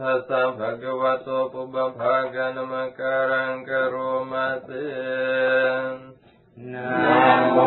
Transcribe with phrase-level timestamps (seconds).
[0.00, 3.94] ทัสสะภะคะวะโตปุบภะกันมะการังกะโร
[4.30, 4.68] มาเส
[6.72, 6.86] นะ
[7.52, 7.58] โม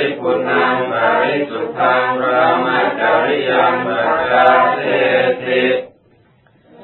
[0.00, 4.46] ริพุนังปริสุทธังรามาจริยังมาจา
[4.80, 4.84] เส
[5.42, 5.64] ติ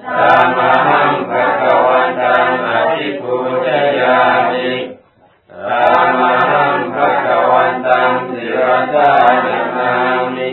[0.05, 3.35] สามหังภะคะวันตังอธิปู
[3.67, 3.69] ช
[4.01, 4.73] ยามิ
[5.51, 5.85] สา
[6.19, 8.61] มหังภะคะวันตังสิร
[8.95, 9.13] ตา
[9.47, 9.93] นา
[10.35, 10.51] มิ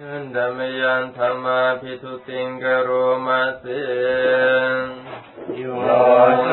[0.00, 2.90] อันดมยันธรรมาภิทุติงกโร
[3.26, 3.80] มาสิ
[5.56, 5.62] โย
[6.42, 6.48] โส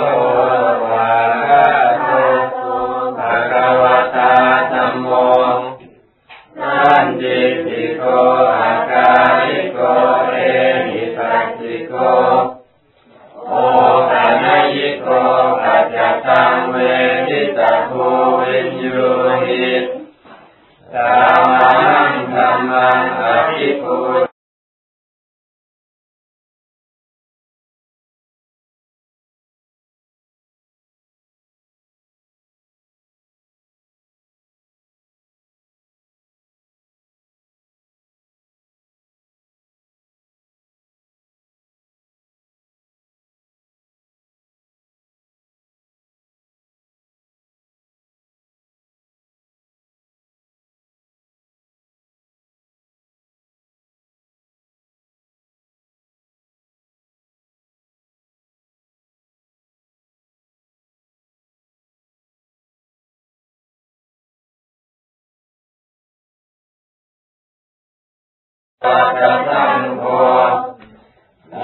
[68.85, 70.03] ปัจจังโฆ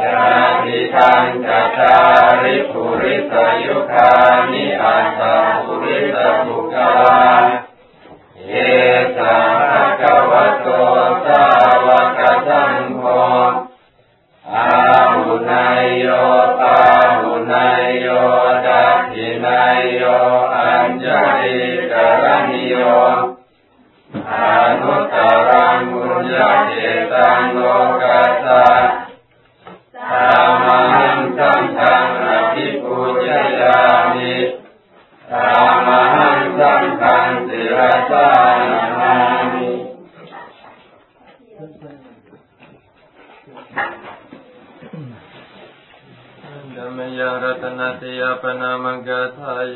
[0.04, 0.34] ยา
[0.64, 1.98] ติทังกตา
[2.44, 3.34] ริปุริส
[3.66, 4.14] ยุคา
[4.52, 6.76] นิอัตตาปุริตาบุค
[7.06, 7.51] ลา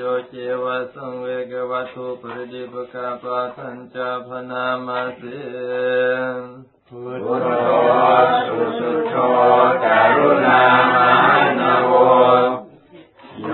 [0.08, 5.38] โยเจวะสังเวกวัตถุปริดิปกาปาสัญจาพนามาสิ
[6.88, 7.68] พุทโธ
[8.46, 9.14] สุสุโธ
[9.84, 9.86] ก
[10.18, 10.62] รุณา
[10.96, 11.12] มา
[11.60, 11.92] นโว
[13.42, 13.50] โย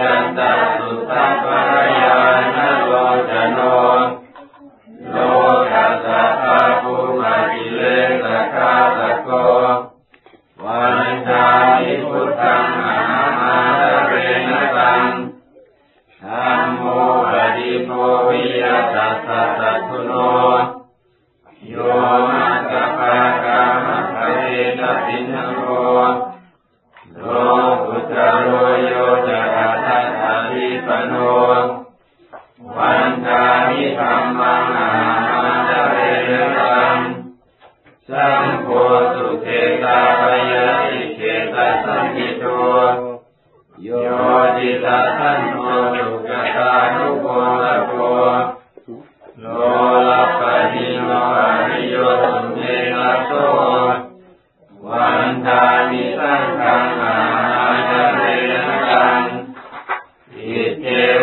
[0.00, 0.40] จันต
[0.76, 1.12] สุตต
[1.44, 1.62] พพะ
[2.00, 2.20] ยา
[2.54, 2.56] น
[2.86, 2.92] โล
[3.30, 3.60] จโน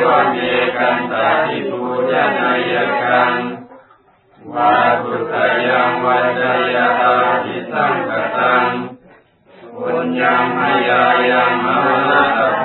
[0.05, 0.41] วันเย
[0.77, 2.73] กันตาทิปุญญาย
[3.03, 3.33] กัน
[4.53, 5.33] วาตุต
[5.67, 6.41] ยังวันจ
[6.73, 8.65] ยตาทิสังกตัง
[9.75, 11.77] ปุญญังมยายังมา
[12.09, 12.63] นาตภ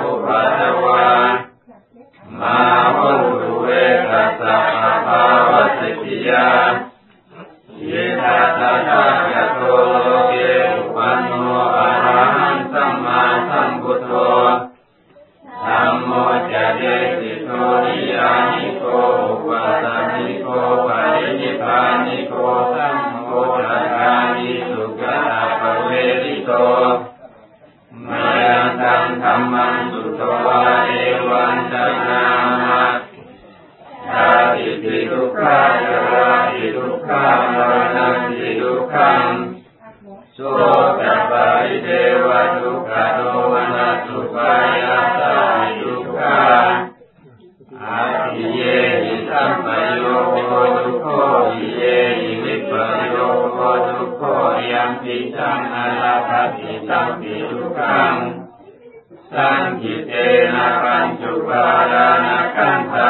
[62.63, 63.00] า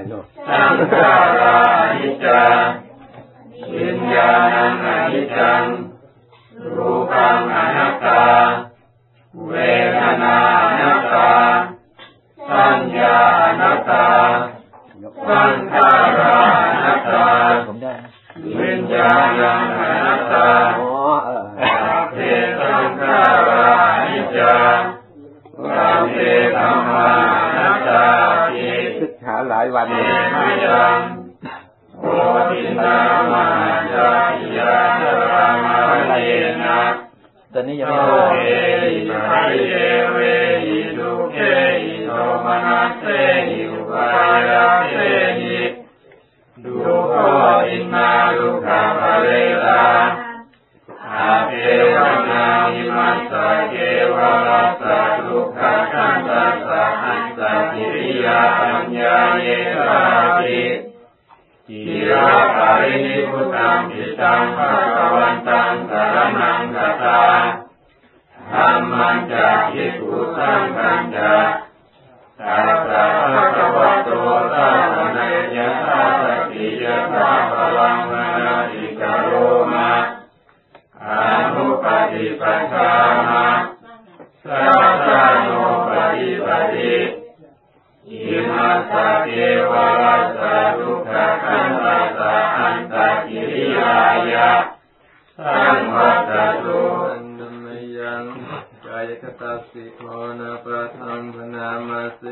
[0.00, 1.58] งใหญ่ๆลูกสังขารา
[1.98, 2.66] นิจจัง
[3.74, 5.64] วิญญาณังอนิจจัง
[6.74, 8.24] รูปังอนัตตา
[9.48, 9.54] เว
[9.98, 11.30] ทนาอนัตตา
[12.48, 14.06] สัญญาอนัตตา
[15.26, 16.36] สังขารา
[16.72, 17.26] อนัตตา
[17.66, 17.94] ผมได้
[18.58, 19.10] วิญญา
[19.40, 20.48] ณังอนัตตา
[20.78, 20.92] อ๋อ
[21.24, 22.16] เออสัพเพ
[22.60, 23.74] สังขารา
[24.06, 24.80] นิจจัง
[25.74, 26.16] สัพเพ
[26.56, 29.96] ธัมมาายวันเอ
[30.32, 30.98] เมยัง
[32.00, 32.04] โอ
[32.50, 32.96] ตินา
[33.30, 34.10] มหาจา
[34.56, 35.78] ยาจรามา
[36.24, 36.30] เย
[36.62, 36.80] นะ
[37.52, 38.48] ตอนนี้ยังไม่รู้เอ
[38.82, 39.74] หิปะริเย
[40.12, 40.16] เว
[40.64, 41.38] หิทุเก
[41.82, 42.10] หิโท
[42.44, 43.06] มนัสเต
[43.46, 44.08] หิอุปา
[44.48, 44.96] ยาเต
[45.38, 45.58] หิ
[46.64, 46.74] ดุ
[47.10, 47.14] โค
[47.68, 49.26] อินนาลุขะภะเร
[49.64, 49.84] ตา
[51.14, 51.52] อาเท
[51.94, 51.96] ว
[52.28, 53.74] นามิมัสสะเก
[54.14, 58.73] วะรัสสะลุขะขันตัสสะอัสสะกิริยา
[60.39, 60.61] ติ
[61.67, 67.23] จิราภารินิพุตังปิตังภะคะวันตังสารนังกัตตา
[68.51, 71.33] ธรรมันจะภิกขุสังฆังจะ
[72.39, 74.09] ตัสสะภะคะวะโต
[74.53, 75.19] สาวะเน
[75.55, 78.27] ยะสาสติยะสาพลังนา
[78.73, 79.31] อิกโร
[79.71, 79.91] มา
[81.03, 81.23] อา
[81.53, 82.91] นุปฏิปัฏฐา
[83.29, 83.47] นะ
[84.45, 84.82] สั
[88.92, 89.36] สะเท
[89.70, 91.14] วะรัสสะทุกข
[91.44, 92.94] คันตัสะอันต
[93.26, 93.96] กิริยา
[94.32, 94.52] ยะ
[95.54, 96.32] สังวัต
[96.64, 96.80] ตุ
[97.40, 97.66] อัม
[97.98, 98.24] ยัง
[98.86, 100.00] กายคตาสิโค
[100.38, 102.22] นะประทังพนามาเส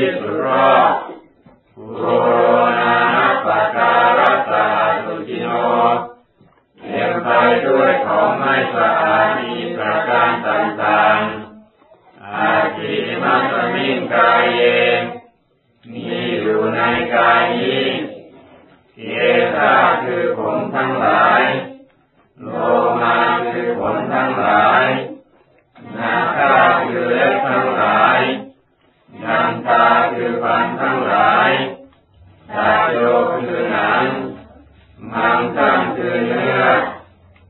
[0.00, 1.09] Jesus.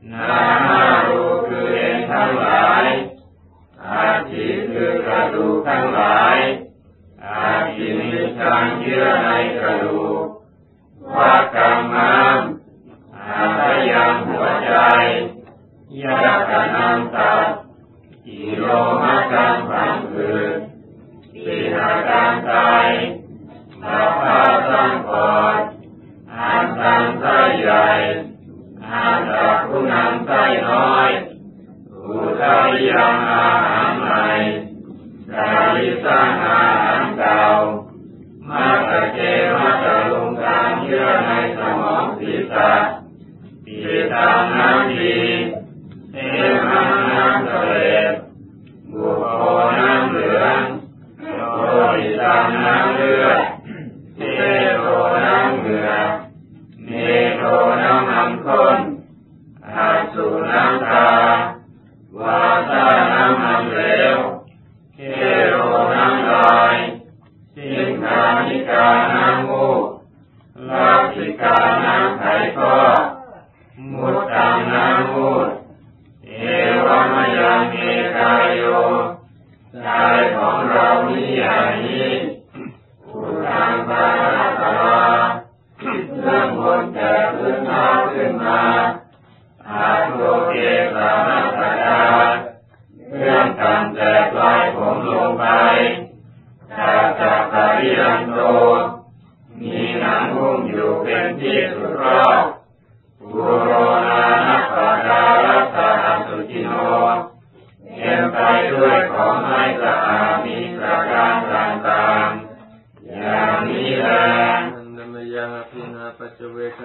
[0.08, 0.30] นา
[0.68, 2.84] มารูคือเอ็นทั้งหลาย
[3.86, 6.36] อาชีคือกระดูกทั้งหลาย
[7.26, 9.29] อาชีนิจังเยื่อใน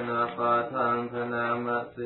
[0.10, 1.98] นาปาทางธนามะเส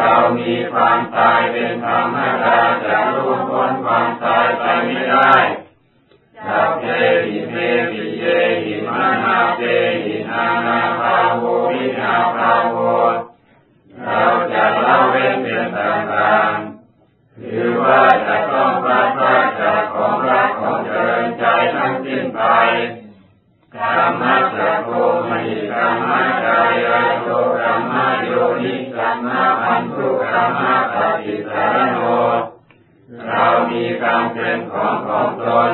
[0.00, 5.32] เรามีความตายเป็นธรรมดาจะร่วงพ้นความตายไปไม่ได้
[6.46, 6.84] สัพเพ
[7.26, 7.56] หิเม
[7.90, 8.24] ปิเย
[8.64, 9.62] หิมานาเต
[10.04, 12.76] หินานาภาโววินาภาโว
[14.04, 22.42] เราจะเล่าเว้นเป็นต่างๆคือว่าจะต้องพลาดพลาดจากของรักของเจริญใจทั้งสิ้นไป
[23.80, 24.88] กรรมะสัพโพ
[25.30, 26.72] มิกรรมะกาย
[27.22, 27.28] โย
[27.60, 28.30] กรรมะโย
[28.62, 31.98] นิกรรมะพันธุกรรมะปฏิสารโน
[33.26, 35.72] เรามีกรรมเป็นของของตน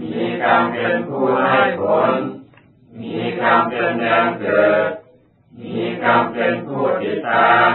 [0.00, 2.12] มีกรรมเป็นผู้ให้ผล
[3.00, 4.88] มีกรรมเป็นแดนเกิด
[5.60, 7.70] มีกรรมเป็นผู้ติดตาม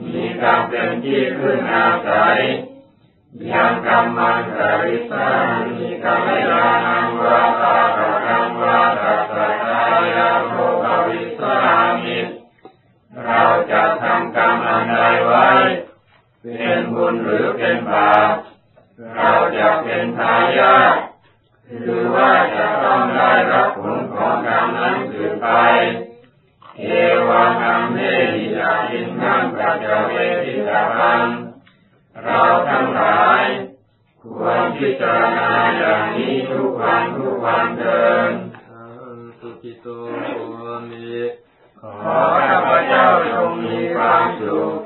[0.00, 2.38] มีกรรมเป็นที่พึ่งอาศัย
[3.50, 5.28] ยังกรรมังสริสา
[5.66, 9.82] มีกัลยาณังวาตาปะาตัสสะทา
[10.16, 10.18] ย
[10.48, 11.56] โภภวิสา
[12.04, 12.18] มิ
[13.24, 13.42] เรา
[13.72, 15.48] จะทำกรรมอันใดไว้
[16.42, 18.30] เป็นบุญหรือเป็นบาป
[19.16, 20.96] เราจะเป็นทายาท
[21.68, 25.48] คือว่าจะต้องได้รับผลของกรรมนั้นสืบไป
[26.78, 26.84] เอ
[27.28, 27.98] วังอัมเม
[28.34, 30.12] หิอาทินนังกัจเจเว
[30.44, 31.22] ทิตาพัง
[32.24, 33.42] เราทั้งหลาย
[34.22, 38.30] ควรพิจารณาอย่างนี้ทุกวันทุกวันเดิน
[39.46, 39.88] สุขิโต
[40.24, 40.38] โห
[40.90, 41.18] มิ
[41.80, 44.78] ขอข้าพเจ้าจงมีความสุข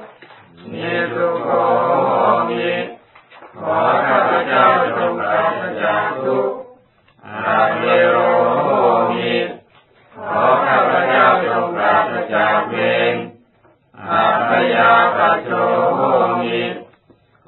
[0.72, 1.48] นิสุขโข
[2.50, 2.70] มิ
[3.58, 3.76] ขอ
[4.06, 4.64] ข้าพเจ้า
[4.96, 6.56] จงปราศจากทุกข์
[7.26, 8.16] อาเวโร
[9.12, 9.34] มิ
[10.16, 12.76] ขอข้าพเจ้าจงปราศจากเว
[13.12, 13.14] ร
[14.08, 15.50] อาพยาปัจโช
[15.96, 16.00] โห
[16.42, 16.60] มิ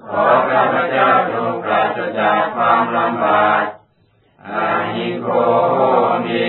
[0.09, 3.65] ขอข้าพเจ้าจงปราศจากความลำบาก
[4.49, 5.29] อาหิโก
[5.73, 5.81] โห
[6.27, 6.45] มิ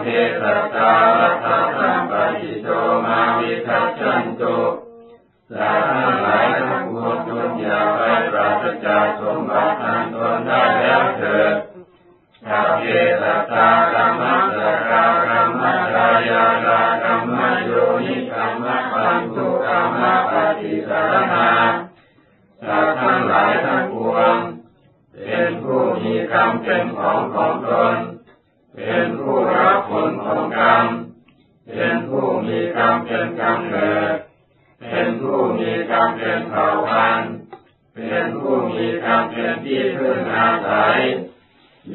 [0.00, 0.06] เพ
[0.40, 2.68] สตตาลัทธาสัมปติโต
[3.04, 4.58] มาวิคัจันตุ
[5.50, 8.00] สัตว์ทั้งหลายทั้งปวงจงอย่าไป
[8.32, 11.54] ปราศจากสมบัติอันตนได้แล้วเถิด
[12.46, 12.84] สัพเพ
[13.20, 14.58] สัตตากรรมัส
[14.88, 17.70] กากรรมัสสายากากรรมโย
[18.04, 21.48] นิกรรมปันตุกรรมปฏิสารนา
[22.66, 24.36] สัตว์ทั้งหลายทั้งปวง
[25.12, 27.94] เป็นผู้มีกรรมเป็นของของตน
[28.76, 30.86] เป็นผู้รับผลของกรรม
[31.74, 34.14] เป็นผู้มีกรรมเป็นกำเนิด
[34.90, 37.32] เป็นผู้มีกรรมเป็นเผ่าพันธุ์
[37.94, 40.98] เป็นผู้มีกรรมเป็นที่พึ่งอาศัย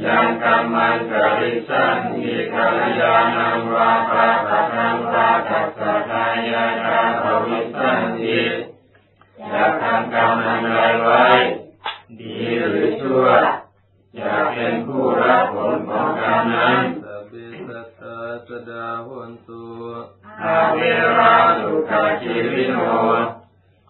[0.05, 8.41] ยังกรรมันกริสันติกัลยาณังวาปะปะทังวาตัสสะทายาตาภวิสันติ
[9.51, 11.25] จะทำกรรมอันใดไว้
[12.19, 13.25] ดีหรือชั่ว
[14.19, 15.68] จะเป็นผู้รับผล
[16.39, 17.33] ของกรรมนั้นสัพเพ
[17.67, 19.63] สัตตาสดาหนตุ
[20.43, 20.79] อาเว
[21.19, 22.77] ราสุขชีวิโน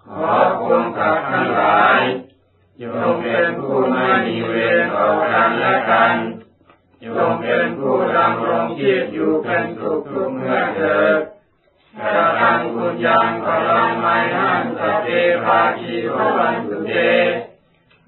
[0.08, 2.02] ขอคุณกับทั้งหลาย
[2.82, 6.16] จงเป็นผู้ไม่มีเวรต่อกันและกัน
[7.04, 11.18] จงเป็นผู้ดำรงชีพอยู่เป็นสุขทุกเมื่อเถิด
[11.98, 15.08] กระทังคุณยังพลังไม้หันสเต
[15.44, 16.94] ภาคีโอวันตุเต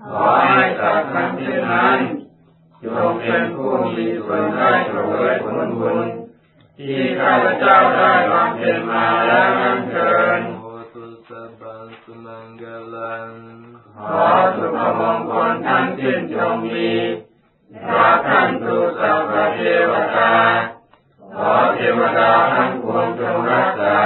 [0.10, 2.00] ขอให้สัตว์ทั้งสิ้นนั้น
[2.84, 6.08] จงเป็นผู้มีส่วนได้เสวยผลบุญ
[6.78, 12.64] ที่ข้าพเจ้าได้บำเพ็ญมาแล้วนั้นเถิดโหตุสัพพังสุมังก
[12.96, 13.30] ลัง
[13.98, 16.90] ขอสุภมงคลทั้งสิ้นจงมี
[17.90, 19.60] ราท่านตุสัพพเท
[19.92, 20.34] วตา
[21.36, 24.00] ขอเทวดาทั้งปวงจงรักษา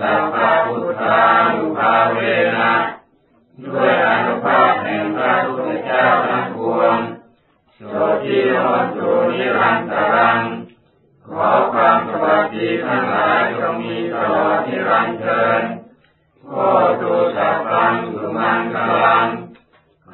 [0.00, 1.20] สัพพพุทธา
[1.54, 2.18] นุภาเว
[2.56, 2.72] นะ
[3.64, 3.87] ด้วย
[8.24, 8.54] ที่โน
[8.96, 10.40] สุนิรันตรัง
[11.28, 15.62] ขอความสวัสดีทั้งหลายจงมีตลอดนิรันดร์เทิน
[16.48, 16.54] โอ
[17.00, 19.26] ตุสัพพังสุมังคลัง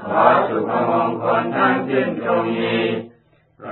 [0.02, 2.76] ขอสุภมงคลทั้งสิ้นจงมี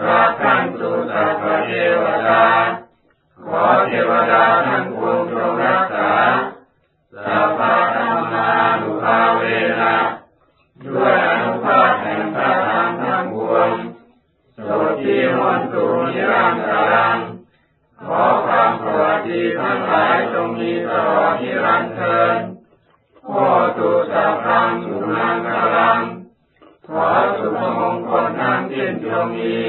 [0.07, 1.71] รักขันตุสัพพเท
[2.03, 2.45] วดา
[3.45, 6.15] ขอเทวดาทั้งปวงจงรักษา
[7.15, 8.49] สัพพะธรรมา
[8.81, 9.43] นุภาเว
[9.81, 9.95] นะ
[10.87, 11.22] ด้วย
[16.13, 17.19] นิรันดรัง
[18.03, 22.37] ขอความสวัสดีทั้งหลายจงมีตลอดนิรันดร์เถิด
[23.27, 23.33] โอ
[23.79, 26.01] ตุสัพพังสุนังกรัง
[26.89, 29.62] ขอสุขมงคลนั้นเย็นจงมี